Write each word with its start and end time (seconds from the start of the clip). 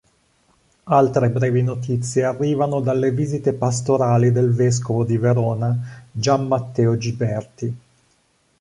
Altre 0.85 1.29
brevi 1.29 1.61
notizie 1.61 2.23
arrivano 2.23 2.79
dalle 2.81 3.11
visite 3.11 3.53
pastorali 3.53 4.31
del 4.31 4.51
Vescovo 4.51 5.03
di 5.05 5.15
Verona 5.19 5.77
Gian 6.11 6.47
Matteo 6.47 6.97
Giberti. 6.97 7.77